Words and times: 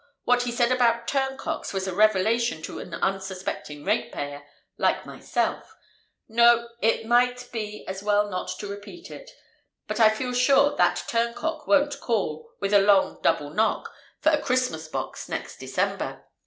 —what 0.25 0.41
he 0.41 0.51
said 0.51 0.71
about 0.71 1.07
turncocks 1.07 1.73
was 1.73 1.87
a 1.87 1.93
revelation 1.93 2.63
to 2.63 2.79
an 2.79 2.91
unsuspecting 2.95 3.85
ratepayer 3.85 4.41
like 4.75 5.05
myself—No, 5.05 6.69
it 6.81 7.05
might 7.05 7.47
be 7.51 7.85
as 7.87 8.01
well 8.01 8.27
not 8.27 8.49
to 8.57 8.67
repeat 8.67 9.11
it; 9.11 9.29
but 9.85 9.99
I 9.99 10.09
feel 10.09 10.33
sure 10.33 10.75
that 10.75 11.03
turncock 11.07 11.67
won't 11.67 11.99
call, 11.99 12.49
with 12.59 12.73
a 12.73 12.81
long 12.81 13.19
double 13.21 13.51
knock, 13.51 13.93
for 14.21 14.29
a 14.31 14.41
Christmas 14.41 14.87
box 14.87 15.29
next 15.29 15.57
December. 15.57 16.25